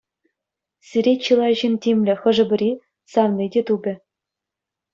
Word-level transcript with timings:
Сире 0.91 1.13
чылай 1.27 1.53
ҫын 1.59 1.73
тимлӗ, 1.85 2.13
хӑшӗ-пӗри 2.23 2.71
савни 3.11 3.47
те 3.53 3.61
тупӗ. 3.67 3.93